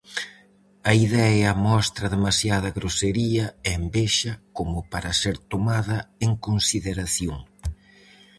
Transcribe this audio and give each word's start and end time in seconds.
A 0.89 0.91
idea 1.07 1.51
mostra 1.67 2.11
demasiada 2.15 2.75
grosería 2.77 3.45
e 3.67 3.69
envexa 3.79 4.33
como 4.57 4.77
para 4.91 5.11
ser 5.21 5.35
tomada 5.51 5.97
en 6.25 6.31
consideración. 6.47 7.37